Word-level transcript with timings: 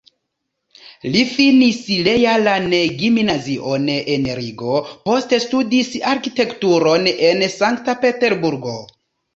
Li 1.15 1.19
finis 1.33 1.81
realan 2.07 2.65
gimnazion 3.03 3.87
en 4.15 4.27
Rigo, 4.41 4.81
poste 5.11 5.43
studis 5.47 5.95
arkitekturon 6.15 7.09
en 7.31 7.49
Sankt-Peterburgo. 7.61 8.79